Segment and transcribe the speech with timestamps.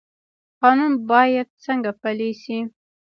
[0.61, 2.59] قانون باید څنګه پلی شي؟